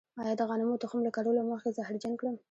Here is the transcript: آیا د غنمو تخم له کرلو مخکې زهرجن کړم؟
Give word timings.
آیا 0.21 0.33
د 0.37 0.41
غنمو 0.49 0.81
تخم 0.83 0.99
له 1.03 1.11
کرلو 1.15 1.41
مخکې 1.51 1.75
زهرجن 1.77 2.13
کړم؟ 2.19 2.35